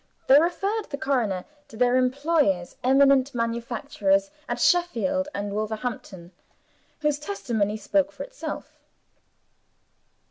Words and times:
They 0.25 0.39
referred 0.41 0.87
the 0.89 0.97
coroner 0.97 1.45
to 1.67 1.77
their 1.77 1.95
employers 1.95 2.75
eminent 2.83 3.35
manufacturers 3.35 4.31
at 4.49 4.59
Sheffield 4.59 5.27
and 5.31 5.53
Wolverhampton 5.53 6.31
whose 7.01 7.19
testimony 7.19 7.77
spoke 7.77 8.11
for 8.11 8.23
itself. 8.23 8.79